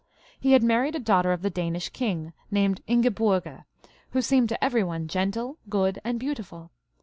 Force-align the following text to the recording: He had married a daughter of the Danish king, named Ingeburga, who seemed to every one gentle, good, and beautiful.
He 0.39 0.53
had 0.53 0.63
married 0.63 0.95
a 0.95 0.99
daughter 0.99 1.31
of 1.31 1.43
the 1.43 1.51
Danish 1.51 1.89
king, 1.89 2.33
named 2.49 2.81
Ingeburga, 2.87 3.65
who 4.13 4.23
seemed 4.23 4.49
to 4.49 4.63
every 4.63 4.83
one 4.83 5.07
gentle, 5.07 5.59
good, 5.69 6.01
and 6.03 6.19
beautiful. 6.19 6.71